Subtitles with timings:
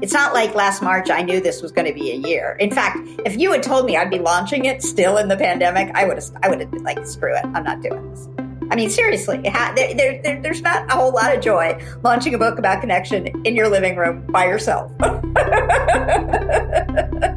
[0.00, 2.56] It's not like last March I knew this was going to be a year.
[2.60, 5.90] In fact, if you had told me I'd be launching it still in the pandemic,
[5.94, 8.28] I would have I would have been like, screw it, I'm not doing this.
[8.70, 12.38] I mean, seriously, there, there, there, there's not a whole lot of joy launching a
[12.38, 14.92] book about connection in your living room by yourself.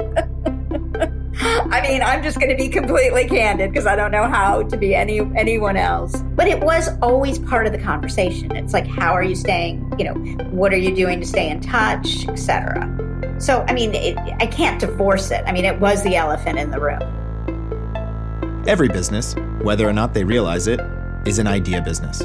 [1.70, 4.76] I mean, I'm just going to be completely candid because I don't know how to
[4.76, 6.16] be any anyone else.
[6.34, 8.54] But it was always part of the conversation.
[8.56, 9.92] It's like, how are you staying?
[9.98, 10.14] You know,
[10.50, 12.88] what are you doing to stay in touch, etc.
[13.38, 15.42] So, I mean, it, I can't divorce it.
[15.46, 17.02] I mean, it was the elephant in the room.
[18.66, 20.80] Every business, whether or not they realize it,
[21.26, 22.18] is an idea business.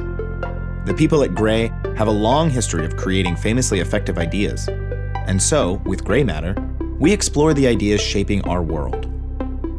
[0.86, 4.70] The people at Grey have a long history of creating famously effective ideas.
[5.28, 6.56] And so, with Grey Matter,
[7.00, 9.17] we explore the ideas shaping our world.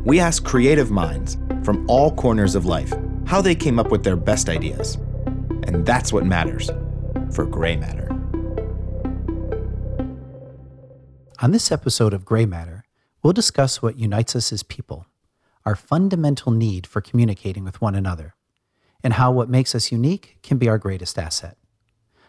[0.08, 2.94] We ask creative minds from all corners of life
[3.26, 4.94] how they came up with their best ideas.
[5.64, 6.70] And that's what matters
[7.30, 8.08] for Grey Matter.
[11.40, 12.84] On this episode of Grey Matter,
[13.22, 15.04] we'll discuss what unites us as people,
[15.66, 18.34] our fundamental need for communicating with one another,
[19.04, 21.58] and how what makes us unique can be our greatest asset.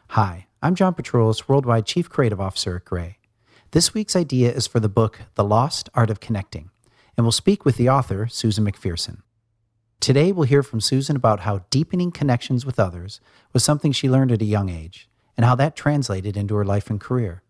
[0.09, 3.19] Hi, I'm John Patroulis, Worldwide Chief Creative Officer at Grey.
[3.71, 6.71] This week's idea is for the book The Lost Art of Connecting,
[7.19, 9.23] and we'll speak with the author, Susan McPherson.
[9.99, 13.19] Today, we'll hear from Susan about how deepening connections with others
[13.51, 16.89] was something she learned at a young age, and how that translated into her life
[16.89, 17.43] and career.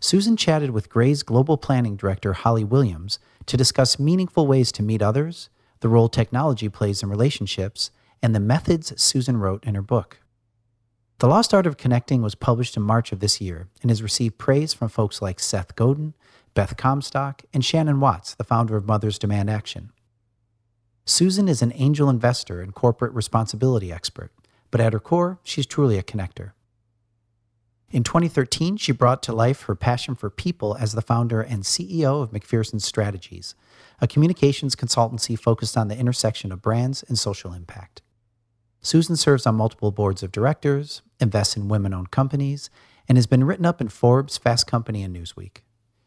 [0.00, 5.00] Susan chatted with Grey's Global Planning Director, Holly Williams, to discuss meaningful ways to meet
[5.00, 10.18] others, the role technology plays in relationships, and the methods Susan wrote in her book.
[11.20, 14.38] The Lost Art of Connecting was published in March of this year and has received
[14.38, 16.14] praise from folks like Seth Godin,
[16.54, 19.90] Beth Comstock, and Shannon Watts, the founder of Mothers Demand Action.
[21.04, 24.30] Susan is an angel investor and corporate responsibility expert,
[24.70, 26.52] but at her core, she's truly a connector.
[27.90, 32.22] In 2013, she brought to life her passion for people as the founder and CEO
[32.22, 33.56] of McPherson Strategies,
[34.00, 38.02] a communications consultancy focused on the intersection of brands and social impact.
[38.80, 42.70] Susan serves on multiple boards of directors, invests in women owned companies,
[43.08, 45.58] and has been written up in Forbes, Fast Company, and Newsweek.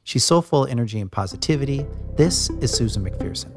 [0.03, 1.85] She's so full of energy and positivity.
[2.15, 3.51] This is Susan McPherson.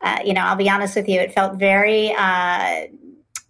[0.00, 2.86] Uh, you know, I'll be honest with you, it felt very uh,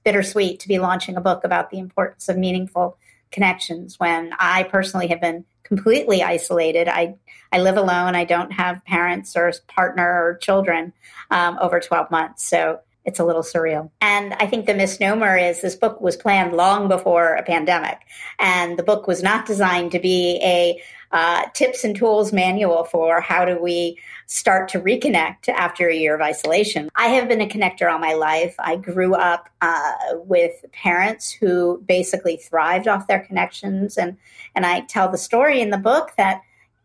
[0.04, 2.96] bittersweet to be launching a book about the importance of meaningful
[3.30, 6.88] connections when I personally have been completely isolated.
[6.88, 7.14] I
[7.52, 8.14] I live alone.
[8.14, 10.92] I don't have parents or partner or children
[11.30, 12.46] um, over 12 months.
[12.46, 13.90] So it's a little surreal.
[14.02, 17.98] And I think the misnomer is this book was planned long before a pandemic.
[18.38, 23.22] And the book was not designed to be a uh, tips and tools manual for
[23.22, 26.90] how do we start to reconnect after a year of isolation.
[26.94, 28.54] I have been a connector all my life.
[28.58, 33.96] I grew up uh, with parents who basically thrived off their connections.
[33.96, 34.18] And,
[34.54, 36.42] and I tell the story in the book that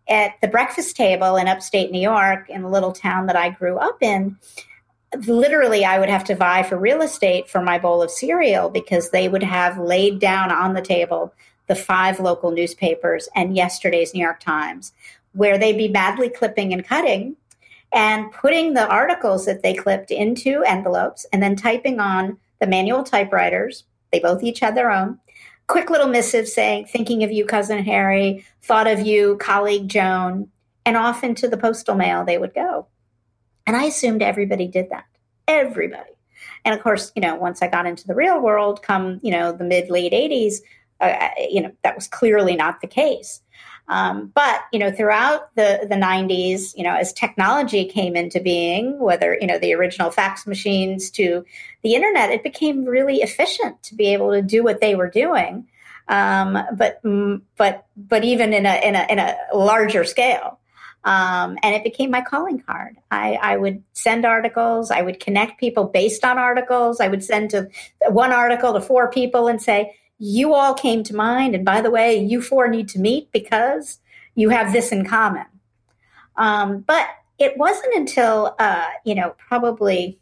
[0.07, 3.77] at the breakfast table in upstate New York, in the little town that I grew
[3.77, 4.37] up in,
[5.27, 9.09] literally I would have to vie for real estate for my bowl of cereal because
[9.09, 11.33] they would have laid down on the table
[11.67, 14.93] the five local newspapers and yesterday's New York Times,
[15.33, 17.35] where they'd be badly clipping and cutting
[17.91, 23.03] and putting the articles that they clipped into envelopes and then typing on the manual
[23.03, 23.83] typewriters.
[24.11, 25.19] They both each had their own.
[25.67, 30.49] Quick little missive saying, thinking of you, cousin Harry, thought of you, colleague Joan,
[30.85, 32.87] and off into the postal mail they would go.
[33.65, 35.05] And I assumed everybody did that.
[35.47, 36.11] Everybody.
[36.65, 39.51] And of course, you know, once I got into the real world, come, you know,
[39.51, 40.55] the mid late 80s,
[40.99, 43.41] uh, uh, you know, that was clearly not the case.
[43.87, 48.99] Um, but you know, throughout the the 90s, you know, as technology came into being,
[48.99, 51.45] whether you know the original fax machines to
[51.83, 55.67] the internet, it became really efficient to be able to do what they were doing.
[56.07, 60.59] Um, but mm, but but even in a in a in a larger scale.
[61.05, 62.95] Um, and it became my calling card.
[63.11, 64.89] I, I, would send articles.
[64.89, 67.01] I would connect people based on articles.
[67.01, 67.67] I would send to
[68.07, 71.55] one article to four people and say, you all came to mind.
[71.55, 73.99] And by the way, you four need to meet because
[74.35, 75.45] you have this in common.
[76.37, 77.07] Um, but
[77.39, 80.19] it wasn't until, uh, you know, probably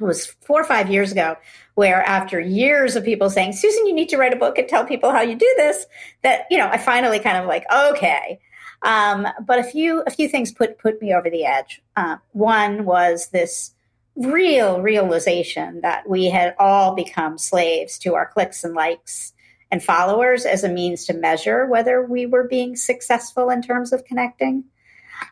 [0.00, 1.36] it was four or five years ago
[1.74, 4.84] where after years of people saying, Susan, you need to write a book and tell
[4.84, 5.86] people how you do this,
[6.22, 8.40] that, you know, I finally kind of like, okay.
[8.82, 11.82] Um, but a few, a few things put, put me over the edge.
[11.96, 13.72] Uh, one was this
[14.18, 19.32] real realization that we had all become slaves to our clicks and likes
[19.70, 24.04] and followers as a means to measure whether we were being successful in terms of
[24.04, 24.64] connecting,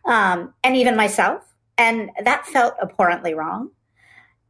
[0.04, 1.42] um, and even myself.
[1.78, 3.70] And that felt abhorrently wrong.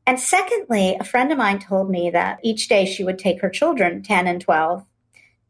[0.07, 3.51] And secondly, a friend of mine told me that each day she would take her
[3.51, 4.85] children, 10 and 12,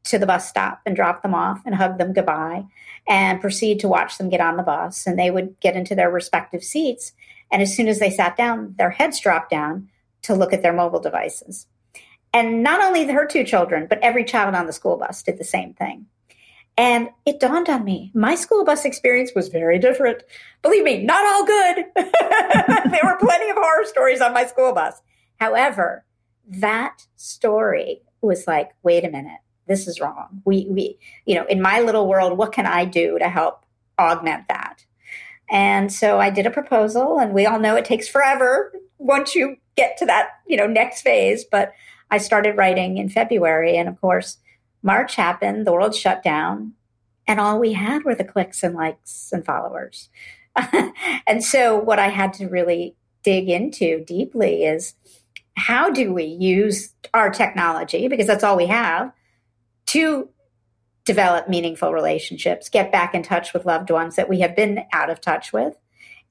[0.06, 2.64] to the bus stop and drop them off and hug them goodbye
[3.08, 5.06] and proceed to watch them get on the bus.
[5.06, 7.12] And they would get into their respective seats.
[7.50, 9.88] And as soon as they sat down, their heads dropped down
[10.22, 11.66] to look at their mobile devices.
[12.32, 15.44] And not only her two children, but every child on the school bus did the
[15.44, 16.06] same thing.
[16.78, 20.22] And it dawned on me, my school bus experience was very different.
[20.60, 21.86] Believe me, not all good.
[21.96, 25.00] there were plenty of horror stories on my school bus.
[25.40, 26.04] However,
[26.46, 30.42] that story was like, wait a minute, this is wrong.
[30.44, 33.64] We, we, you know, in my little world, what can I do to help
[33.98, 34.84] augment that?
[35.50, 39.56] And so I did a proposal, and we all know it takes forever once you
[39.76, 41.44] get to that, you know, next phase.
[41.44, 41.72] But
[42.10, 44.38] I started writing in February, and of course,
[44.82, 46.72] March happened, the world shut down,
[47.26, 50.08] and all we had were the clicks and likes and followers.
[51.26, 54.94] and so, what I had to really dig into deeply is
[55.56, 59.12] how do we use our technology, because that's all we have,
[59.86, 60.28] to
[61.04, 65.08] develop meaningful relationships, get back in touch with loved ones that we have been out
[65.08, 65.74] of touch with?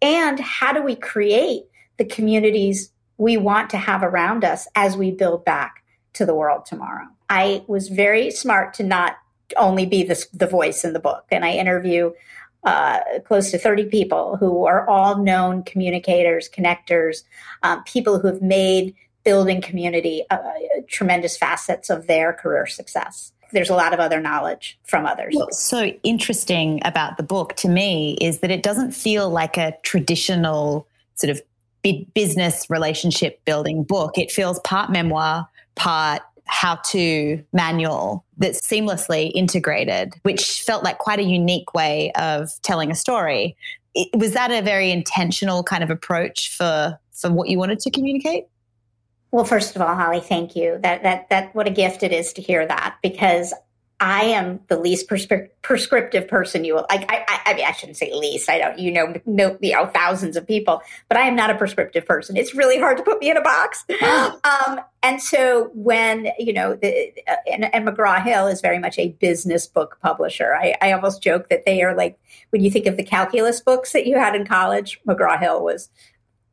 [0.01, 1.63] And how do we create
[1.97, 6.65] the communities we want to have around us as we build back to the world
[6.65, 7.07] tomorrow?
[7.29, 9.15] I was very smart to not
[9.57, 12.11] only be the, the voice in the book, and I interview
[12.65, 17.23] uh, close to 30 people who are all known communicators, connectors,
[17.63, 20.39] um, people who have made building community uh,
[20.87, 25.33] tremendous facets of their career success there's a lot of other knowledge from others.
[25.33, 29.73] What's so interesting about the book to me is that it doesn't feel like a
[29.81, 31.41] traditional sort of
[32.13, 34.17] business relationship building book.
[34.17, 41.19] It feels part memoir, part how to manual that's seamlessly integrated, which felt like quite
[41.19, 43.55] a unique way of telling a story.
[43.95, 47.89] It, was that a very intentional kind of approach for for what you wanted to
[47.89, 48.45] communicate?
[49.31, 50.80] Well, first of all, Holly, thank you.
[50.81, 53.54] That that that what a gift it is to hear that because
[54.00, 57.10] I am the least prescri- prescriptive person you will like.
[57.10, 58.50] I, I, I, mean, I shouldn't say least.
[58.50, 61.56] I don't, you know, know, you know, thousands of people, but I am not a
[61.56, 62.36] prescriptive person.
[62.36, 63.86] It's really hard to put me in a box.
[64.01, 69.00] um, and so when you know, the, uh, and, and, McGraw Hill is very much
[69.00, 70.54] a business book publisher.
[70.54, 72.19] I, I almost joke that they are like
[72.50, 75.89] when you think of the calculus books that you had in college, McGraw Hill was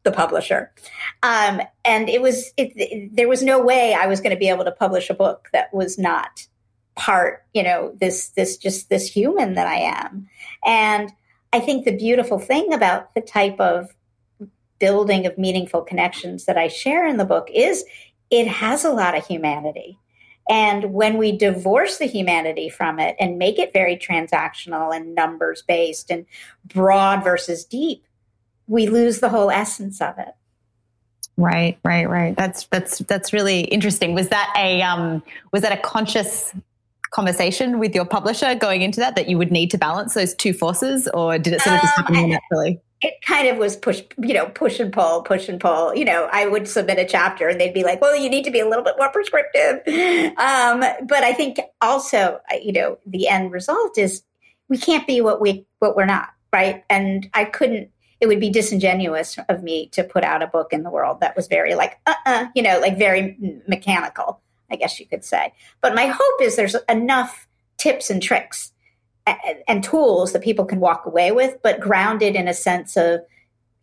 [0.05, 0.73] the publisher.
[1.23, 4.49] Um, and it was, it, it, there was no way I was going to be
[4.49, 6.47] able to publish a book that was not
[6.95, 10.29] part, you know, this, this, just this human that I am.
[10.65, 11.13] And
[11.53, 13.89] I think the beautiful thing about the type of
[14.79, 17.85] building of meaningful connections that I share in the book is
[18.31, 19.99] it has a lot of humanity.
[20.51, 25.63] And when we divorce the humanity from it and make it very transactional and numbers
[25.63, 26.27] based and
[26.65, 28.05] broad versus deep,
[28.73, 30.35] we lose the whole essence of it.
[31.37, 32.35] Right, right, right.
[32.35, 34.15] That's that's that's really interesting.
[34.15, 35.23] Was that a um,
[35.53, 36.53] was that a conscious
[37.11, 40.55] conversation with your publisher going into that that you would need to balance those two
[40.55, 42.81] forces, or did it sort of just happen um, naturally?
[43.03, 45.95] It kind of was push, you know, push and pull, push and pull.
[45.95, 48.51] You know, I would submit a chapter and they'd be like, "Well, you need to
[48.51, 49.83] be a little bit more prescriptive."
[50.39, 54.23] Um, but I think also, you know, the end result is
[54.69, 56.85] we can't be what we what we're not, right?
[56.89, 57.91] And I couldn't
[58.23, 61.37] it would be disingenuous of me to put out a book in the world that
[61.37, 63.37] was very like uh-uh, you know like very
[63.67, 64.41] mechanical
[64.71, 65.53] i guess you could say.
[65.83, 67.47] But my hope is there's enough
[67.77, 68.73] tips and tricks
[69.69, 73.21] and tools that people can walk away with but grounded in a sense of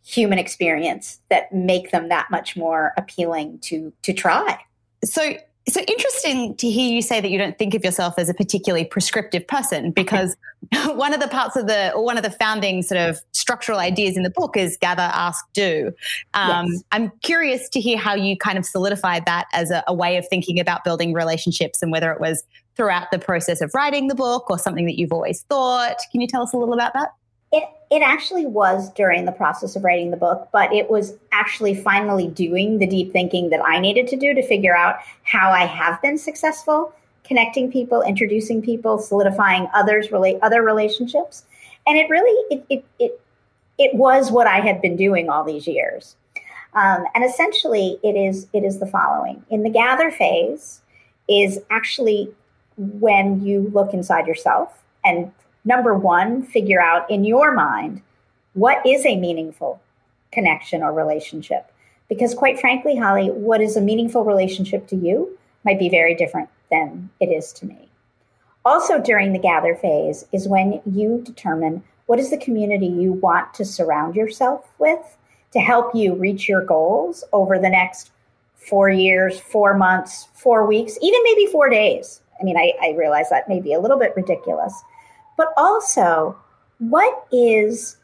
[0.04, 4.58] human experience that make them that much more appealing to to try.
[5.04, 5.34] So
[5.68, 8.84] so interesting to hear you say that you don't think of yourself as a particularly
[8.84, 10.36] prescriptive person because
[10.86, 14.16] one of the parts of the or one of the founding sort of structural ideas
[14.16, 15.92] in the book is gather ask do.
[16.34, 16.82] Um, yes.
[16.92, 20.26] i'm curious to hear how you kind of solidified that as a, a way of
[20.28, 22.42] thinking about building relationships and whether it was
[22.76, 25.96] throughout the process of writing the book or something that you've always thought.
[26.12, 27.12] Can you tell us a little about that
[27.52, 31.74] it it actually was during the process of writing the book, but it was actually
[31.74, 35.64] finally doing the deep thinking that I needed to do to figure out how I
[35.64, 41.44] have been successful connecting people, introducing people, solidifying others relate other relationships.
[41.86, 43.20] And it really it it it,
[43.78, 46.16] it was what I had been doing all these years.
[46.74, 49.44] Um, and essentially it is it is the following.
[49.48, 50.82] In the gather phase
[51.28, 52.32] is actually
[52.76, 55.30] when you look inside yourself and
[55.64, 58.02] number one, figure out in your mind
[58.54, 59.80] what is a meaningful
[60.32, 61.70] connection or relationship.
[62.08, 66.48] Because, quite frankly, Holly, what is a meaningful relationship to you might be very different
[66.70, 67.88] than it is to me.
[68.64, 73.54] Also, during the gather phase is when you determine what is the community you want
[73.54, 75.16] to surround yourself with
[75.52, 78.10] to help you reach your goals over the next
[78.56, 83.28] four years, four months, four weeks, even maybe four days I mean, I, I realize
[83.30, 84.72] that may be a little bit ridiculous,
[85.36, 86.36] but also,
[86.78, 87.96] what is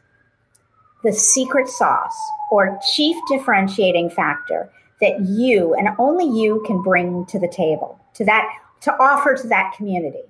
[1.03, 2.17] the secret sauce
[2.51, 8.25] or chief differentiating factor that you and only you can bring to the table to
[8.25, 8.47] that
[8.81, 10.23] to offer to that community?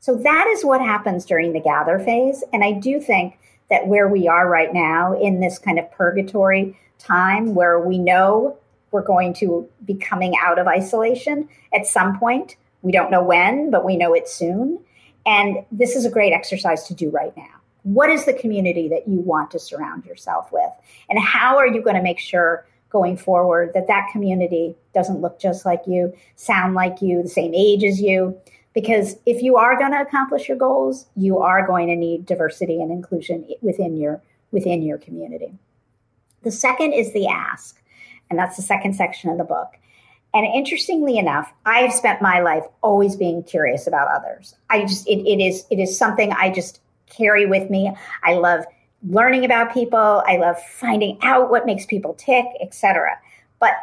[0.00, 2.44] So that is what happens during the gather phase.
[2.52, 3.38] And i do think
[3.70, 8.56] that where we are right now in this kind of purgatory time where we know
[8.90, 13.70] we're going to be coming out of isolation at some point we don't know when
[13.70, 14.78] but we know it soon
[15.26, 17.60] and this is a great exercise to do right now.
[17.82, 20.70] What is the community that you want to surround yourself with?
[21.10, 25.38] And how are you going to make sure going forward that that community doesn't look
[25.38, 28.36] just like you sound like you the same age as you?
[28.72, 32.80] Because if you are going to accomplish your goals you are going to need diversity
[32.80, 35.58] and inclusion within your within your community.
[36.42, 37.82] The second is the ask
[38.30, 39.76] and that's the second section of the book
[40.36, 45.06] and interestingly enough i have spent my life always being curious about others i just
[45.08, 47.92] it, it is it is something i just carry with me.
[48.22, 48.64] I love
[49.08, 50.22] learning about people.
[50.26, 53.18] I love finding out what makes people tick, etc.
[53.60, 53.74] But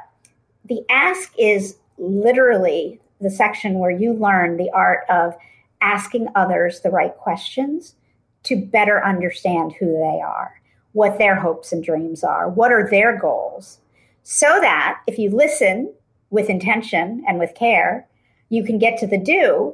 [0.65, 5.35] the ask is literally the section where you learn the art of
[5.81, 7.95] asking others the right questions
[8.43, 10.59] to better understand who they are,
[10.91, 13.79] what their hopes and dreams are, what are their goals,
[14.23, 15.93] so that if you listen
[16.33, 18.07] with intention and with care,
[18.49, 19.71] you can get to the do.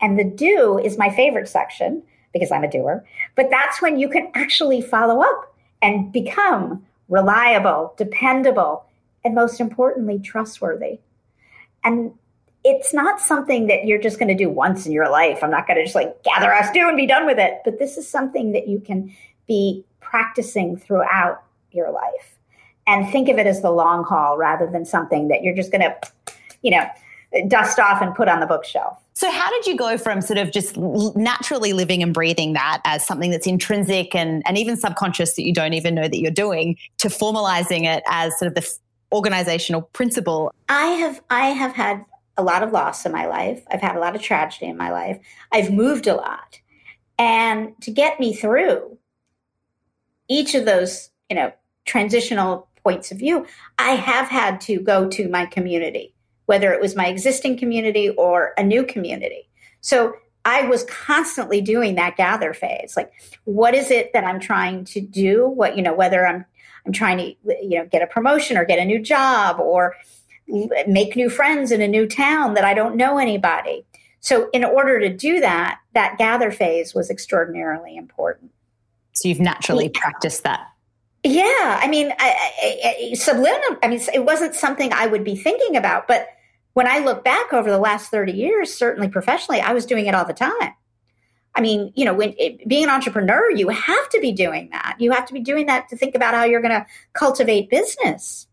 [0.00, 2.02] And the do is my favorite section
[2.32, 3.04] because I'm a doer.
[3.36, 8.86] But that's when you can actually follow up and become reliable, dependable,
[9.24, 11.00] and most importantly, trustworthy.
[11.84, 12.14] And
[12.64, 15.40] it's not something that you're just going to do once in your life.
[15.42, 17.60] I'm not going to just like gather us do and be done with it.
[17.62, 19.14] But this is something that you can
[19.46, 21.42] be practicing throughout
[21.72, 22.39] your life
[22.86, 25.82] and think of it as the long haul rather than something that you're just going
[25.82, 25.96] to,
[26.62, 26.86] you know,
[27.46, 28.98] dust off and put on the bookshelf.
[29.14, 33.06] So, how did you go from sort of just naturally living and breathing that as
[33.06, 36.76] something that's intrinsic and, and even subconscious that you don't even know that you're doing
[36.98, 38.78] to formalizing it as sort of the
[39.12, 40.52] organizational principle?
[40.68, 42.04] I have I have had
[42.38, 43.62] a lot of loss in my life.
[43.70, 45.20] I've had a lot of tragedy in my life.
[45.52, 46.58] I've moved a lot.
[47.18, 48.96] And to get me through
[50.28, 51.52] each of those, you know,
[51.84, 53.46] transitional points of view,
[53.78, 56.14] I have had to go to my community
[56.50, 59.48] whether it was my existing community or a new community.
[59.82, 62.94] So I was constantly doing that gather phase.
[62.96, 63.12] Like,
[63.44, 65.46] what is it that I'm trying to do?
[65.46, 66.44] What, you know, whether I'm
[66.84, 69.94] I'm trying to, you know, get a promotion or get a new job or
[70.88, 73.86] make new friends in a new town that I don't know anybody.
[74.18, 78.50] So in order to do that, that gather phase was extraordinarily important.
[79.12, 80.00] So you've naturally yeah.
[80.00, 80.66] practiced that.
[81.22, 83.78] Yeah, I mean, I, I, I, subliminal.
[83.82, 86.28] I mean, it wasn't something I would be thinking about, but
[86.72, 90.14] when I look back over the last 30 years, certainly professionally, I was doing it
[90.14, 90.74] all the time.
[91.54, 94.96] I mean, you know, when it, being an entrepreneur, you have to be doing that.
[94.98, 98.46] You have to be doing that to think about how you're going to cultivate business.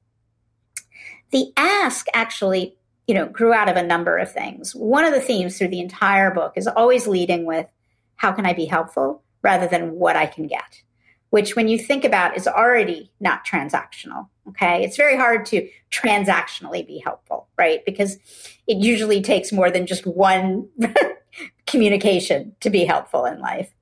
[1.31, 4.75] The ask actually, you know, grew out of a number of things.
[4.75, 7.67] One of the themes through the entire book is always leading with
[8.15, 10.81] how can I be helpful rather than what I can get
[11.29, 14.27] which when you think about is already not transactional.
[14.49, 14.83] Okay.
[14.83, 17.83] It's very hard to transactionally be helpful, right?
[17.85, 18.17] Because
[18.65, 20.69] it usually takes more than just one
[21.67, 23.73] communication to be helpful in life.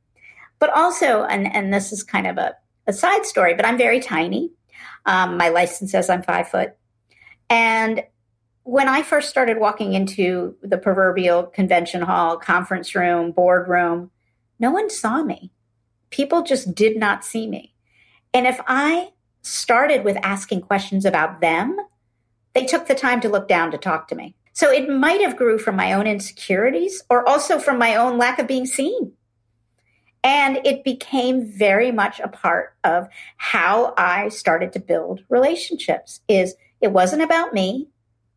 [0.57, 2.55] But also, and, and this is kind of a,
[2.87, 4.51] a side story, but I'm very tiny.
[5.05, 6.75] Um, my license says I'm five foot.
[7.49, 8.03] And
[8.63, 14.09] when I first started walking into the proverbial convention hall, conference room, boardroom,
[14.59, 15.51] no one saw me
[16.15, 17.73] people just did not see me.
[18.33, 19.09] And if I
[19.41, 21.77] started with asking questions about them,
[22.53, 24.33] they took the time to look down to talk to me.
[24.53, 28.39] So it might have grew from my own insecurities or also from my own lack
[28.39, 29.11] of being seen.
[30.23, 36.55] And it became very much a part of how I started to build relationships is
[36.79, 37.89] it wasn't about me.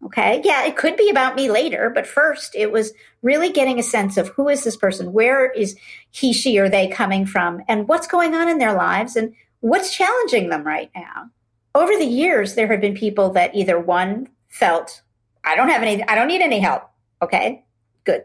[0.05, 0.41] Okay.
[0.45, 4.17] Yeah, it could be about me later, but first it was really getting a sense
[4.17, 5.13] of who is this person?
[5.13, 5.77] Where is
[6.11, 7.63] he, she, or they coming from?
[7.67, 9.17] And what's going on in their lives?
[9.17, 11.31] And what's challenging them right now?
[11.75, 15.03] Over the years, there have been people that either one felt,
[15.43, 16.89] I don't have any, I don't need any help.
[17.21, 17.65] Okay.
[18.05, 18.25] Good.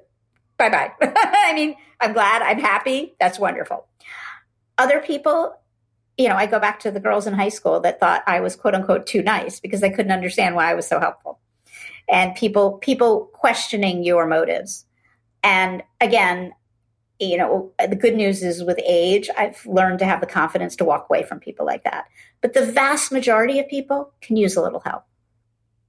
[0.57, 0.91] Bye bye.
[1.01, 3.15] I mean, I'm glad, I'm happy.
[3.19, 3.87] That's wonderful.
[4.77, 5.55] Other people,
[6.19, 8.55] you know, I go back to the girls in high school that thought I was
[8.55, 11.39] quote unquote too nice because they couldn't understand why I was so helpful
[12.09, 14.85] and people people questioning your motives.
[15.43, 16.53] And again,
[17.19, 20.85] you know, the good news is with age, I've learned to have the confidence to
[20.85, 22.05] walk away from people like that.
[22.41, 25.03] But the vast majority of people can use a little help.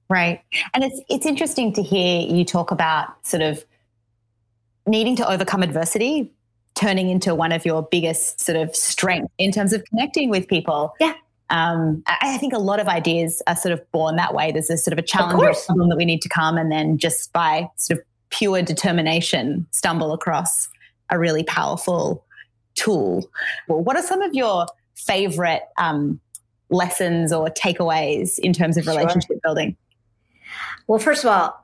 [0.09, 0.41] Right.
[0.73, 3.65] And it's it's interesting to hear you talk about sort of
[4.87, 6.31] needing to overcome adversity
[6.75, 10.93] turning into one of your biggest sort of strengths in terms of connecting with people.
[10.99, 11.13] Yeah.
[11.49, 14.51] Um, I, think a lot of ideas are sort of born that way.
[14.51, 16.97] There's a sort of a challenge or problem that we need to come, and then
[16.97, 20.69] just by sort of pure determination, stumble across
[21.09, 22.25] a really powerful
[22.73, 23.29] tool.
[23.67, 26.19] Well, what are some of your favorite um,
[26.69, 29.39] lessons or takeaways in terms of relationship sure.
[29.43, 29.77] building?
[30.87, 31.63] Well, first of all,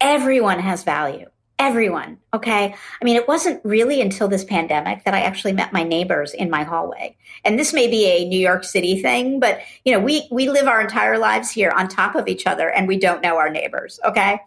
[0.00, 1.26] everyone has value
[1.58, 2.18] everyone.
[2.34, 2.74] Okay.
[3.00, 6.50] I mean, it wasn't really until this pandemic that I actually met my neighbors in
[6.50, 7.16] my hallway.
[7.44, 10.68] And this may be a New York City thing, but you know, we, we live
[10.68, 13.98] our entire lives here on top of each other and we don't know our neighbors.
[14.04, 14.38] Okay.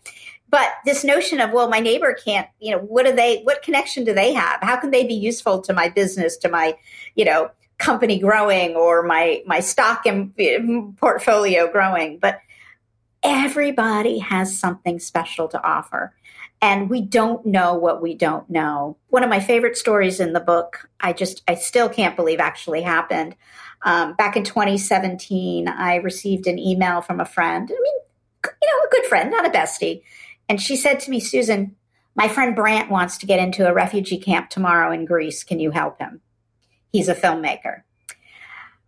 [0.51, 4.03] But this notion of, well, my neighbor can't, you know, what do they, what connection
[4.03, 4.59] do they have?
[4.61, 6.75] How can they be useful to my business, to my,
[7.15, 12.17] you know, company growing or my, my stock and um, portfolio growing?
[12.17, 12.39] But
[13.21, 16.13] everybody has something special to offer
[16.61, 18.97] and we don't know what we don't know.
[19.09, 22.81] One of my favorite stories in the book, I just, I still can't believe actually
[22.81, 23.35] happened.
[23.83, 27.69] Um, back in 2017, I received an email from a friend.
[27.71, 27.95] I mean,
[28.61, 30.01] you know, a good friend, not a bestie.
[30.49, 31.75] And she said to me, Susan,
[32.15, 35.43] my friend Brant wants to get into a refugee camp tomorrow in Greece.
[35.43, 36.19] Can you help him?
[36.91, 37.83] He's a filmmaker.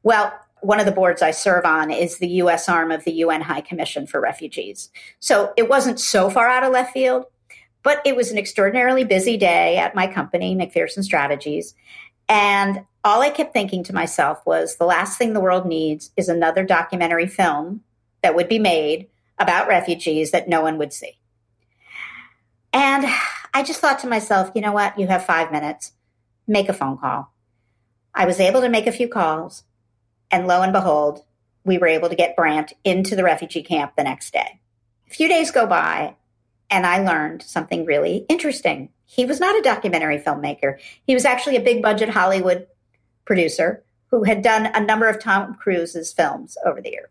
[0.04, 3.42] Well, one of the boards I serve on is the US arm of the UN
[3.42, 4.90] High Commission for Refugees.
[5.20, 7.26] So it wasn't so far out of left field.
[7.84, 11.74] But it was an extraordinarily busy day at my company, McPherson Strategies.
[12.30, 16.30] And all I kept thinking to myself was the last thing the world needs is
[16.30, 17.82] another documentary film
[18.22, 19.08] that would be made
[19.40, 21.18] about refugees that no one would see.
[22.74, 23.06] And
[23.54, 24.98] I just thought to myself, you know what?
[24.98, 25.94] You have five minutes,
[26.48, 27.34] make a phone call.
[28.14, 29.64] I was able to make a few calls,
[30.30, 31.24] and lo and behold,
[31.64, 34.60] we were able to get Brant into the refugee camp the next day.
[35.08, 36.16] A few days go by,
[36.72, 38.90] and I learned something really interesting.
[39.06, 40.80] He was not a documentary filmmaker.
[41.06, 42.66] He was actually a big budget Hollywood
[43.26, 47.10] producer who had done a number of Tom Cruise's films over the years.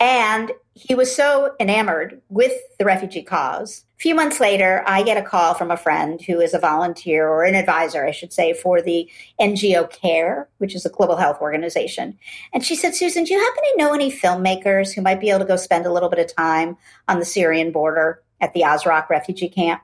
[0.00, 3.84] And he was so enamored with the refugee cause.
[3.98, 7.28] A few months later, I get a call from a friend who is a volunteer
[7.28, 9.10] or an advisor, I should say, for the
[9.40, 12.16] NGO CARE, which is a global health organization.
[12.52, 15.40] And she said, Susan, do you happen to know any filmmakers who might be able
[15.40, 16.76] to go spend a little bit of time
[17.08, 18.22] on the Syrian border?
[18.40, 19.82] At the Azraq refugee camp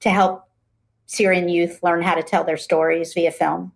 [0.00, 0.44] to help
[1.06, 3.72] Syrian youth learn how to tell their stories via film.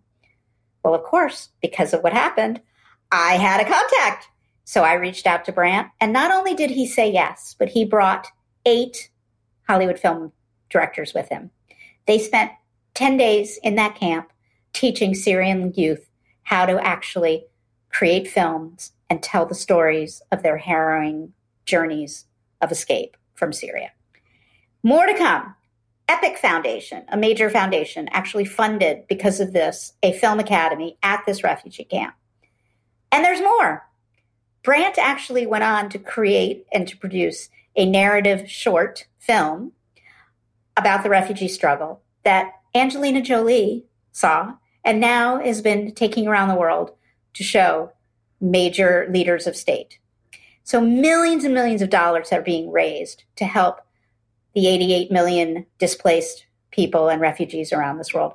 [0.83, 2.61] Well, of course, because of what happened,
[3.11, 4.27] I had a contact.
[4.63, 7.85] So I reached out to Brant, and not only did he say yes, but he
[7.85, 8.27] brought
[8.65, 9.09] eight
[9.67, 10.31] Hollywood film
[10.69, 11.49] directors with him.
[12.05, 12.51] They spent
[12.93, 14.31] 10 days in that camp
[14.73, 16.09] teaching Syrian youth
[16.43, 17.45] how to actually
[17.89, 21.33] create films and tell the stories of their harrowing
[21.65, 22.25] journeys
[22.61, 23.91] of escape from Syria.
[24.83, 25.55] More to come.
[26.07, 31.43] Epic Foundation, a major foundation, actually funded because of this a film academy at this
[31.43, 32.15] refugee camp.
[33.11, 33.85] And there's more.
[34.63, 39.73] Brant actually went on to create and to produce a narrative short film
[40.77, 46.55] about the refugee struggle that Angelina Jolie saw and now has been taking around the
[46.55, 46.91] world
[47.33, 47.91] to show
[48.39, 49.99] major leaders of state.
[50.63, 53.81] So millions and millions of dollars are being raised to help
[54.55, 58.33] the 88 million displaced people and refugees around this world,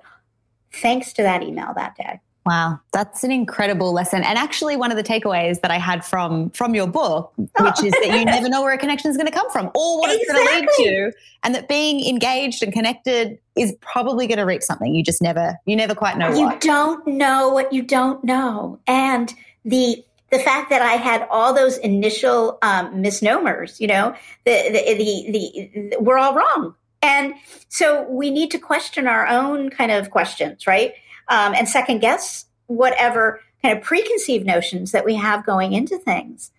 [0.73, 2.21] thanks to that email that day.
[2.47, 4.23] Wow, that's an incredible lesson.
[4.23, 7.93] And actually one of the takeaways that I had from from your book, which is
[7.93, 10.43] that you never know where a connection is going to come from or what exactly.
[10.43, 14.45] it's going to lead to and that being engaged and connected is probably going to
[14.45, 14.95] reap something.
[14.95, 16.61] You just never you never quite know You what.
[16.61, 18.79] don't know what you don't know.
[18.87, 19.33] And
[19.65, 24.95] the the fact that I had all those initial um, misnomers, you know, the, the,
[24.95, 26.75] the, the, we're all wrong.
[27.03, 27.35] And
[27.69, 30.93] so we need to question our own kind of questions, right?
[31.29, 36.51] Um, and second guess whatever kind of preconceived notions that we have going into things.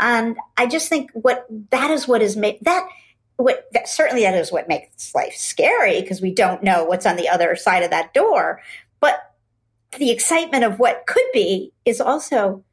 [0.00, 2.88] And I just think what that is what is made that
[3.36, 7.16] what that, certainly that is what makes life scary because we don't know what's on
[7.16, 8.60] the other side of that door.
[8.98, 9.20] But
[9.98, 12.64] the excitement of what could be is also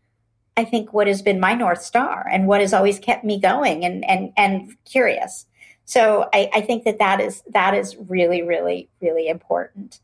[0.58, 3.86] I think what has been my north star and what has always kept me going
[3.86, 5.46] and and and curious.
[5.86, 10.00] So I, I think that that is that is really really really important.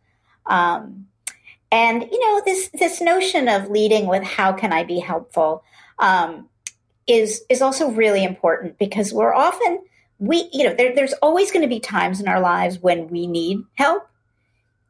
[0.45, 1.07] Um,
[1.71, 5.63] and you know this this notion of leading with how can I be helpful
[5.97, 6.47] um,
[7.07, 9.81] is is also really important because we're often
[10.19, 13.25] we you know there, there's always going to be times in our lives when we
[13.25, 14.07] need help,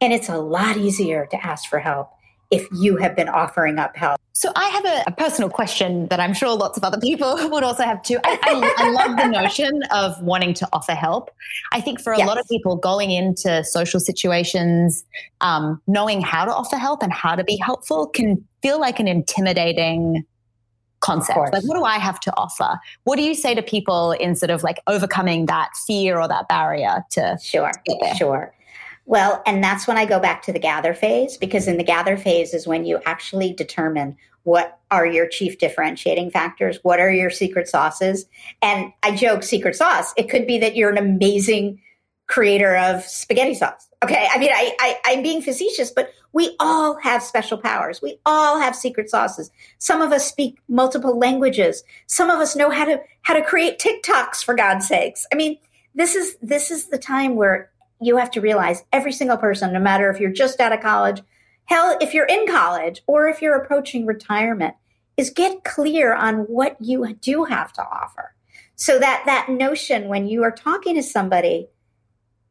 [0.01, 2.11] and it's a lot easier to ask for help
[2.51, 6.19] if you have been offering up help So I have a, a, personal question that
[6.19, 8.17] I'm sure lots of other people would also have too.
[8.23, 11.29] I, I, I love the notion of wanting to offer help.
[11.71, 12.27] I think for a yes.
[12.27, 15.05] lot of people going into social situations,
[15.41, 19.07] um, knowing how to offer help and how to be helpful can feel like an
[19.07, 20.25] intimidating
[21.01, 21.53] concept.
[21.53, 22.79] Like, what do I have to offer?
[23.03, 26.47] What do you say to people in sort of like overcoming that fear or that
[26.47, 27.71] barrier to sure,
[28.17, 28.51] sure.
[29.05, 32.17] Well, and that's when I go back to the gather phase because in the gather
[32.17, 37.29] phase is when you actually determine what are your chief differentiating factors, what are your
[37.29, 38.25] secret sauces.
[38.61, 40.13] And I joke secret sauce.
[40.17, 41.81] It could be that you're an amazing
[42.27, 43.89] creator of spaghetti sauce.
[44.03, 44.27] Okay.
[44.29, 48.01] I mean, I, I, I'm being facetious, but we all have special powers.
[48.01, 49.51] We all have secret sauces.
[49.77, 51.83] Some of us speak multiple languages.
[52.07, 55.25] Some of us know how to, how to create TikToks for God's sakes.
[55.31, 55.57] I mean,
[55.95, 57.69] this is, this is the time where
[58.05, 61.21] you have to realize every single person, no matter if you're just out of college,
[61.65, 64.75] hell, if you're in college or if you're approaching retirement,
[65.17, 68.33] is get clear on what you do have to offer.
[68.75, 71.67] So that that notion when you are talking to somebody,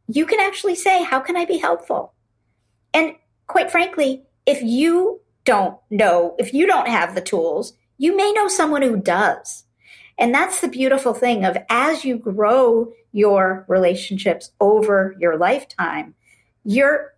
[0.08, 2.14] you can actually say, How can I be helpful?
[2.94, 3.14] And
[3.46, 8.48] quite frankly, if you don't know, if you don't have the tools, you may know
[8.48, 9.64] someone who does.
[10.18, 16.14] And that's the beautiful thing of as you grow your relationships over your lifetime,
[16.64, 17.12] you're,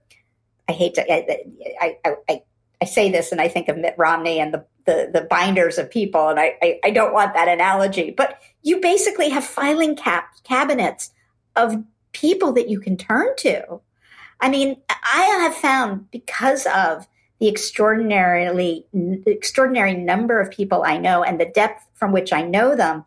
[0.69, 2.43] I hate to, I, I, I,
[2.83, 5.91] I say this and I think of Mitt Romney and the, the, the binders of
[5.91, 10.29] people, and I, I, I, don't want that analogy, but you basically have filing cap,
[10.45, 11.11] cabinets
[11.57, 13.81] of people that you can turn to.
[14.41, 17.07] I mean, I have found because of
[17.41, 18.87] the extraordinarily
[19.27, 23.05] extraordinary number of people I know and the depth from which I know them,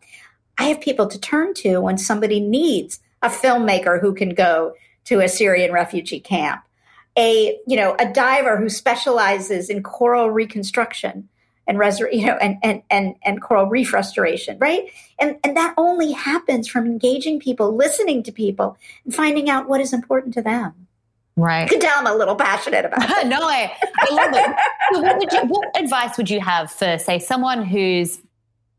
[0.58, 5.20] I have people to turn to when somebody needs a filmmaker who can go to
[5.20, 6.62] a Syrian refugee camp,
[7.16, 11.28] a you know a diver who specializes in coral reconstruction
[11.66, 14.90] and resur- you know and, and and and coral reef restoration, right?
[15.20, 19.80] And and that only happens from engaging people, listening to people, and finding out what
[19.80, 20.88] is important to them.
[21.36, 21.62] Right.
[21.62, 23.26] You can tell I'm a little passionate about it.
[23.28, 24.56] no, I, I love it.
[24.92, 28.18] So what, you, what advice would you have for, say, someone who's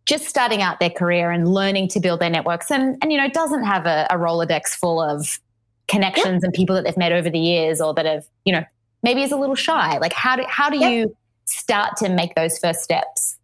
[0.09, 3.29] just starting out their career and learning to build their networks and, and you know,
[3.29, 5.39] doesn't have a, a Rolodex full of
[5.87, 8.63] connections and people that they've met over the years or that have, you know,
[9.03, 9.99] maybe is a little shy.
[9.99, 13.37] Like how do, how do you start to make those first steps?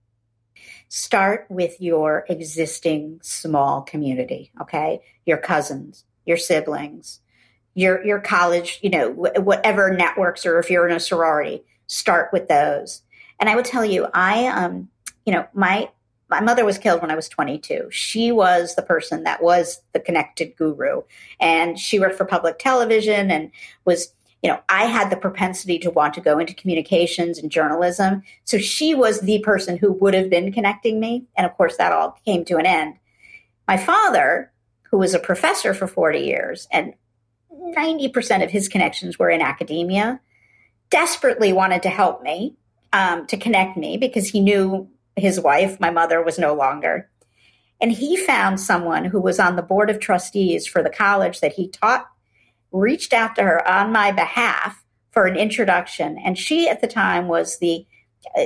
[0.90, 5.02] Start with your existing small community, okay?
[5.28, 7.20] Your cousins, your siblings,
[7.76, 12.48] your your college, you know, whatever networks or if you're in a sorority, start with
[12.48, 13.02] those.
[13.40, 14.90] And I would tell you, I um,
[15.26, 15.90] you know, my
[16.30, 17.88] my mother was killed when I was 22.
[17.92, 21.04] She was the person that was the connected guru,
[21.40, 23.52] and she worked for public television and
[23.86, 24.14] was
[24.46, 28.22] you know, I had the propensity to want to go into communications and journalism.
[28.44, 31.26] So she was the person who would have been connecting me.
[31.36, 33.00] And of course, that all came to an end.
[33.68, 34.52] My father,
[34.84, 36.94] who was a professor for 40 years and
[37.52, 40.20] 90% of his connections were in academia,
[40.92, 42.56] desperately wanted to help me,
[42.94, 47.10] um, to connect me because he knew his wife, my mother, was no longer.
[47.82, 51.54] And he found someone who was on the board of trustees for the college that
[51.54, 52.08] he taught,
[52.72, 56.18] reached out to her on my behalf for an introduction.
[56.18, 57.86] And she at the time was the,
[58.38, 58.46] uh,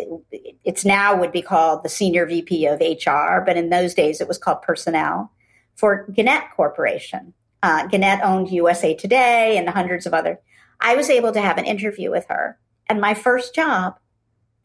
[0.63, 4.27] it's now would be called the senior VP of HR, but in those days it
[4.27, 5.31] was called personnel
[5.75, 7.33] for Gannett Corporation.
[7.61, 10.39] Uh, Gannett owned USA Today and hundreds of other.
[10.79, 12.57] I was able to have an interview with her.
[12.87, 13.99] And my first job,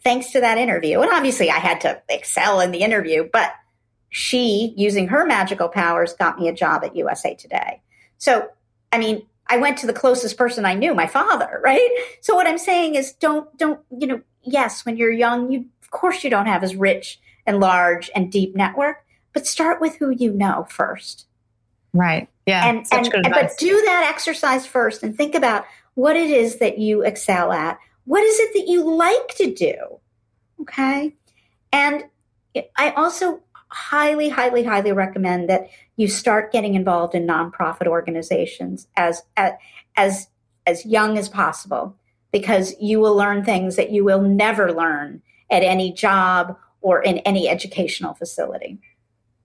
[0.04, 3.52] thanks to that interview, and obviously I had to excel in the interview, but
[4.10, 7.82] she, using her magical powers, got me a job at USA Today.
[8.18, 8.48] So,
[8.92, 11.90] I mean, I went to the closest person I knew, my father, right?
[12.20, 15.90] So what I'm saying is don't, don't, you know, yes, when you're young, you, of
[15.90, 20.10] course you don't have as rich and large and deep network, but start with who
[20.10, 21.26] you know first.
[21.92, 22.28] Right.
[22.46, 22.68] Yeah.
[22.68, 25.64] And, and, and but do that exercise first and think about
[25.94, 27.78] what it is that you excel at.
[28.04, 30.00] What is it that you like to do?
[30.60, 31.14] Okay.
[31.72, 32.04] And
[32.76, 39.22] I also highly, highly, highly recommend that you start getting involved in nonprofit organizations as
[39.36, 40.28] as
[40.66, 41.96] as young as possible
[42.32, 47.18] because you will learn things that you will never learn at any job or in
[47.18, 48.78] any educational facility.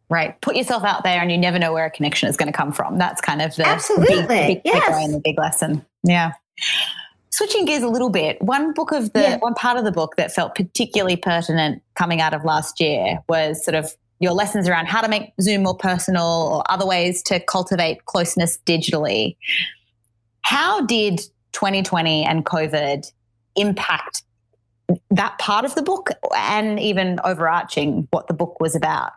[0.10, 0.39] Right.
[0.41, 2.72] Put yourself out there and you never know where a connection is going to come
[2.72, 2.98] from.
[2.98, 4.15] That's kind of the Absolutely.
[4.28, 5.12] big, big yes.
[5.12, 5.86] the big lesson.
[6.04, 6.34] Yeah.
[7.39, 9.38] Switching gears a little bit, one book of the yeah.
[9.38, 13.63] one part of the book that felt particularly pertinent coming out of last year was
[13.63, 17.39] sort of your lessons around how to make Zoom more personal or other ways to
[17.39, 19.38] cultivate closeness digitally.
[20.41, 21.19] How did
[21.54, 23.10] 2020 and COVID
[23.56, 24.23] impact
[25.10, 29.13] that part of the book and even overarching what the book was about?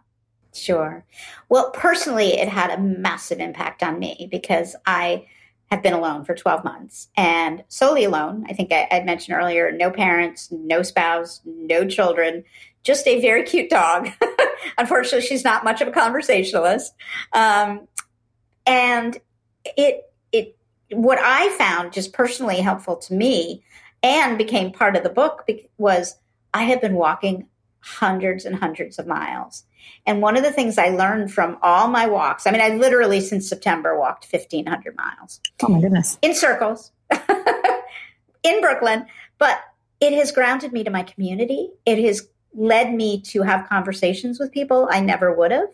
[0.54, 1.04] Sure.
[1.48, 5.26] Well, personally, it had a massive impact on me because I
[5.72, 8.44] have been alone for 12 months and solely alone.
[8.46, 12.44] I think I, would mentioned earlier no parents, no spouse, no children,
[12.82, 14.10] just a very cute dog.
[14.78, 16.92] Unfortunately, she's not much of a conversationalist.
[17.32, 17.88] Um,
[18.66, 19.16] and
[19.64, 20.58] it, it,
[20.90, 23.64] what I found just personally helpful to me
[24.02, 26.16] and became part of the book was
[26.52, 27.46] I have been walking
[27.82, 29.64] hundreds and hundreds of miles.
[30.06, 33.20] And one of the things I learned from all my walks, I mean, I literally
[33.20, 35.40] since September walked 1,500 miles.
[35.62, 36.18] Oh my goodness.
[36.22, 36.92] In circles
[38.42, 39.06] in Brooklyn.
[39.38, 39.60] But
[40.00, 41.70] it has grounded me to my community.
[41.84, 45.68] It has led me to have conversations with people I never would have.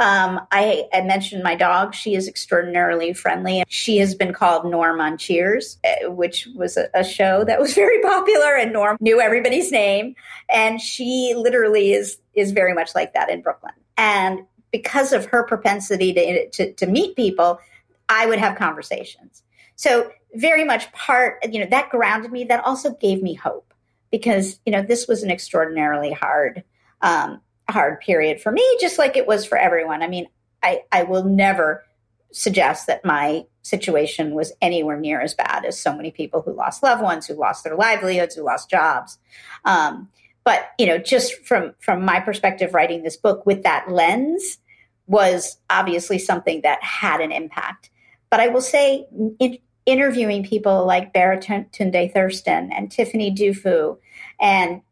[0.00, 1.94] Um, I, I, mentioned my dog.
[1.94, 3.64] She is extraordinarily friendly.
[3.68, 7.74] She has been called Norm on Cheers, eh, which was a, a, show that was
[7.84, 10.14] very popular, and Norm knew everybody's name.
[10.48, 13.74] And she literally is is very much like that in Brooklyn.
[13.98, 17.60] And because of her propensity to, to, to meet people,
[18.08, 19.42] I would have conversations.
[19.76, 22.44] So very much part, you know, that grounded me.
[22.44, 23.74] That also gave me hope
[24.10, 26.64] because you know this was an extraordinarily hard
[27.02, 30.02] um, hard period for me, just like it was for everyone.
[30.02, 30.26] I mean,
[30.62, 31.84] I, I will never
[32.32, 36.82] suggest that my situation was anywhere near as bad as so many people who lost
[36.82, 39.18] loved ones, who lost their livelihoods, who lost jobs.
[39.64, 40.08] Um,
[40.44, 44.58] but you know, just from from my perspective, writing this book with that lens
[45.06, 47.90] was obviously something that had an impact.
[48.30, 49.06] But I will say,
[49.38, 53.98] in, interviewing people like Baratunde Thurston and Tiffany Dufu
[54.40, 54.82] and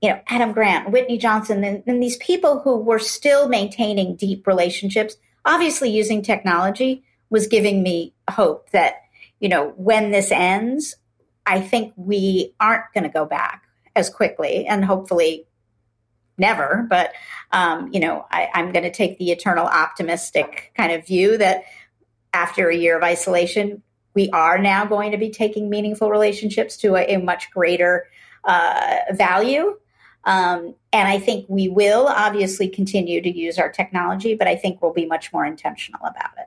[0.00, 4.46] you know, Adam Grant, Whitney Johnson, and, and these people who were still maintaining deep
[4.46, 8.94] relationships, obviously using technology was giving me hope that,
[9.40, 10.96] you know, when this ends,
[11.46, 15.46] I think we aren't going to go back as quickly and hopefully
[16.38, 16.86] never.
[16.88, 17.12] But,
[17.52, 21.64] um, you know, I, I'm going to take the eternal optimistic kind of view that
[22.32, 23.82] after a year of isolation,
[24.14, 28.06] we are now going to be taking meaningful relationships to a, a much greater
[28.44, 29.78] uh, value.
[30.24, 34.82] Um, and I think we will obviously continue to use our technology, but I think
[34.82, 36.46] we'll be much more intentional about it.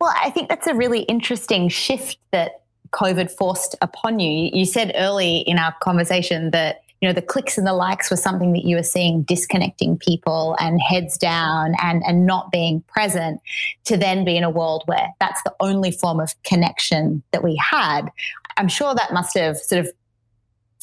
[0.00, 4.50] Well, I think that's a really interesting shift that COVID forced upon you.
[4.52, 8.16] You said early in our conversation that you know the clicks and the likes were
[8.16, 13.42] something that you were seeing disconnecting people and heads down and and not being present
[13.84, 17.56] to then be in a world where that's the only form of connection that we
[17.56, 18.10] had
[18.56, 19.92] i'm sure that must have sort of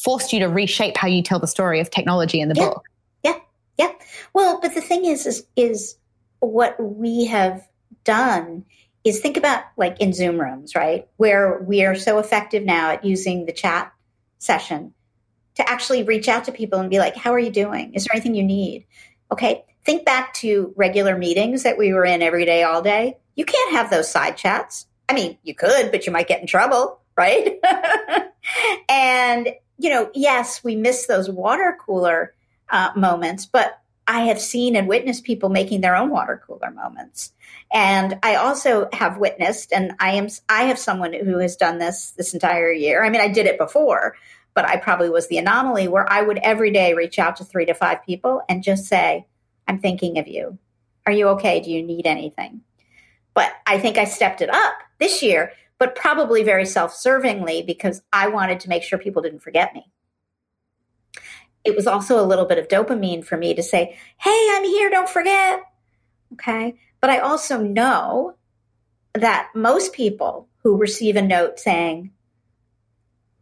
[0.02, 2.68] forced you to reshape how you tell the story of technology in the yeah.
[2.68, 2.84] book.
[3.22, 3.38] Yeah,
[3.78, 3.92] yeah.
[4.32, 5.96] Well, but the thing is, is, is
[6.40, 7.66] what we have
[8.04, 8.64] done
[9.04, 11.08] is think about like in Zoom rooms, right?
[11.16, 13.92] Where we are so effective now at using the chat
[14.38, 14.94] session
[15.56, 17.94] to actually reach out to people and be like, how are you doing?
[17.94, 18.86] Is there anything you need?
[19.30, 19.64] Okay.
[19.84, 23.18] Think back to regular meetings that we were in every day, all day.
[23.34, 24.86] You can't have those side chats.
[25.08, 27.58] I mean, you could, but you might get in trouble, right?
[28.88, 29.48] and
[29.82, 32.34] you know, yes, we miss those water cooler
[32.70, 37.32] uh, moments, but I have seen and witnessed people making their own water cooler moments.
[37.72, 42.12] And I also have witnessed, and I am, I have someone who has done this
[42.12, 43.04] this entire year.
[43.04, 44.14] I mean, I did it before,
[44.54, 47.66] but I probably was the anomaly where I would every day reach out to three
[47.66, 49.26] to five people and just say,
[49.66, 50.58] I'm thinking of you.
[51.06, 51.60] Are you okay?
[51.60, 52.60] Do you need anything?
[53.34, 58.02] But I think I stepped it up this year but probably very self servingly because
[58.12, 59.90] I wanted to make sure people didn't forget me.
[61.64, 64.90] It was also a little bit of dopamine for me to say, hey, I'm here,
[64.90, 65.60] don't forget.
[66.34, 66.76] Okay.
[67.00, 68.36] But I also know
[69.14, 72.12] that most people who receive a note saying,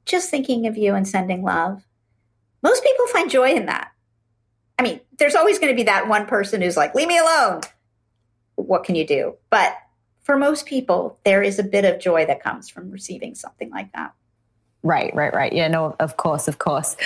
[0.07, 1.87] just thinking of you and sending love,
[2.63, 3.93] most people find joy in that.
[4.79, 7.61] I mean, there's always going to be that one person who's like, leave me alone.
[8.55, 9.37] What can you do?
[9.51, 9.77] But
[10.31, 13.93] for most people, there is a bit of joy that comes from receiving something like
[13.95, 14.13] that.
[14.85, 15.53] Right, right, right.
[15.53, 16.97] Yeah, no, of course, of course.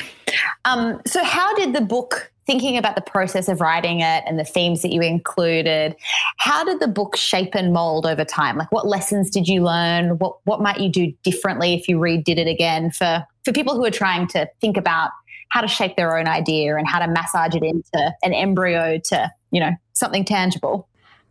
[0.66, 4.44] Um, so, how did the book, thinking about the process of writing it and the
[4.44, 5.96] themes that you included,
[6.36, 8.58] how did the book shape and mold over time?
[8.58, 10.18] Like, what lessons did you learn?
[10.18, 13.86] What what might you do differently if you redid it again for for people who
[13.86, 15.12] are trying to think about
[15.48, 19.32] how to shape their own idea and how to massage it into an embryo to
[19.50, 20.86] you know something tangible?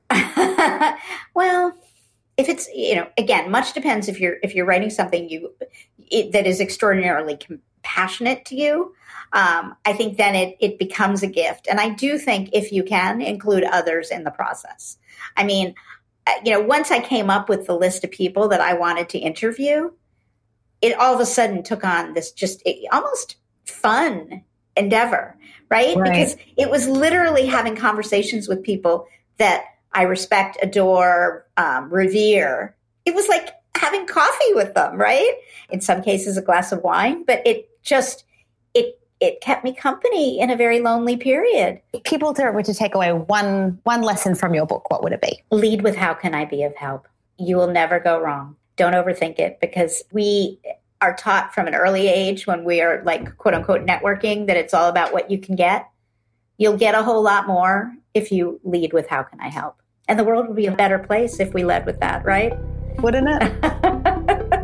[1.35, 1.75] well,
[2.37, 5.53] if it's you know again, much depends if you're if you're writing something you
[5.97, 8.93] it, that is extraordinarily compassionate to you.
[9.33, 12.83] Um, I think then it it becomes a gift, and I do think if you
[12.83, 14.97] can include others in the process.
[15.37, 15.75] I mean,
[16.27, 19.09] uh, you know, once I came up with the list of people that I wanted
[19.09, 19.91] to interview,
[20.81, 24.43] it all of a sudden took on this just it, almost fun
[24.75, 25.37] endeavor,
[25.69, 25.95] right?
[25.95, 26.11] right?
[26.11, 32.75] Because it was literally having conversations with people that I respect, adore, um, revere.
[33.05, 35.33] It was like having coffee with them, right?
[35.69, 38.23] In some cases, a glass of wine, but it just,
[38.73, 41.81] it, it kept me company in a very lonely period.
[41.93, 45.21] If people were to take away one one lesson from your book, what would it
[45.21, 45.41] be?
[45.51, 47.07] Lead with how can I be of help?
[47.37, 48.55] You will never go wrong.
[48.75, 50.59] Don't overthink it because we
[50.99, 54.73] are taught from an early age when we are like quote unquote networking that it's
[54.73, 55.89] all about what you can get.
[56.57, 59.81] You'll get a whole lot more if you lead with how can I help?
[60.07, 62.53] And the world would be a better place if we led with that, right?
[62.99, 64.63] Wouldn't it?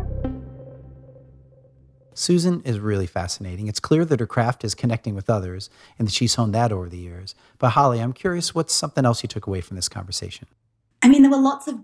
[2.14, 3.66] Susan is really fascinating.
[3.66, 6.88] It's clear that her craft is connecting with others and that she's honed that over
[6.88, 7.34] the years.
[7.58, 10.46] But Holly, I'm curious what's something else you took away from this conversation?
[11.02, 11.78] I mean, there were lots of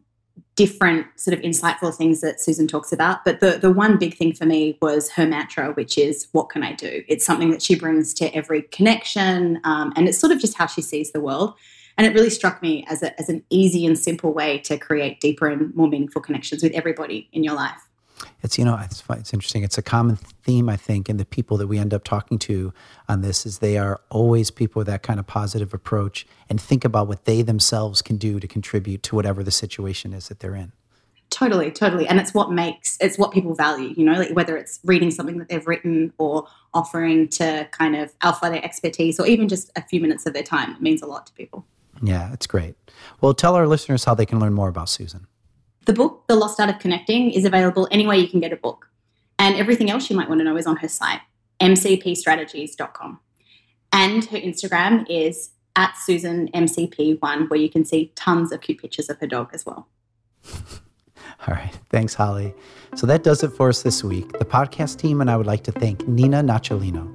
[0.54, 4.34] different sort of insightful things that Susan talks about, but the the one big thing
[4.34, 7.74] for me was her mantra, which is "What can I do?" It's something that she
[7.74, 11.54] brings to every connection, um, and it's sort of just how she sees the world.
[11.98, 15.20] And it really struck me as, a, as an easy and simple way to create
[15.20, 17.87] deeper and more meaningful connections with everybody in your life.
[18.42, 19.62] It's you know it's it's interesting.
[19.62, 22.72] It's a common theme I think in the people that we end up talking to
[23.09, 26.85] on this is they are always people with that kind of positive approach and think
[26.85, 30.54] about what they themselves can do to contribute to whatever the situation is that they're
[30.54, 30.72] in.
[31.28, 33.92] Totally, totally, and it's what makes it's what people value.
[33.96, 38.14] You know, like whether it's reading something that they've written or offering to kind of
[38.22, 40.72] alpha their expertise or even just a few minutes of their time.
[40.72, 41.66] It means a lot to people.
[42.02, 42.74] Yeah, it's great.
[43.20, 45.26] Well, tell our listeners how they can learn more about Susan.
[45.87, 48.90] The book, The Lost Art of Connecting, is available anywhere you can get a book.
[49.38, 51.20] And everything else you might want to know is on her site,
[51.61, 53.20] mcpstrategies.com.
[53.92, 59.18] And her Instagram is at SusanMCP1, where you can see tons of cute pictures of
[59.18, 59.88] her dog as well.
[61.46, 61.78] All right.
[61.90, 62.54] Thanks, Holly.
[62.96, 64.32] So that does it for us this week.
[64.38, 67.12] The podcast team and I would like to thank Nina Naciolino.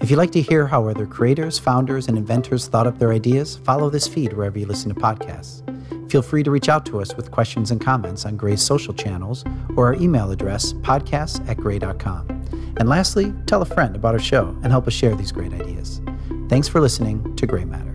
[0.00, 3.56] If you'd like to hear how other creators, founders, and inventors thought up their ideas,
[3.56, 5.62] follow this feed wherever you listen to podcasts.
[6.10, 9.44] Feel free to reach out to us with questions and comments on Grey's social channels
[9.76, 12.28] or our email address, podcasts at grey.com.
[12.76, 16.00] And lastly, tell a friend about our show and help us share these great ideas.
[16.48, 17.92] Thanks for listening to Grey Matter.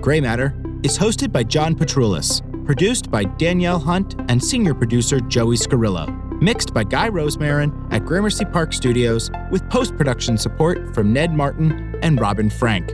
[0.00, 5.56] Grey Matter is hosted by John Patroulis produced by Danielle Hunt and senior producer Joey
[5.56, 6.06] Scarillo.
[6.42, 11.98] Mixed by Guy Rosemarin at Gramercy Park Studios with post production support from Ned Martin
[12.02, 12.92] and Robin Frank.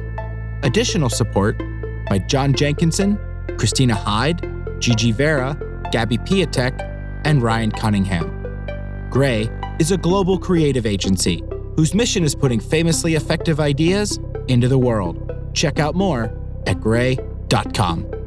[0.62, 1.60] Additional support
[2.08, 3.18] by John Jenkinson,
[3.58, 5.58] Christina Hyde, Gigi Vera,
[5.90, 6.80] Gabby Piatek,
[7.24, 9.10] and Ryan Cunningham.
[9.10, 11.42] Grey is a global creative agency
[11.74, 15.32] whose mission is putting famously effective ideas into the world.
[15.52, 16.32] Check out more
[16.68, 18.23] at grey.com.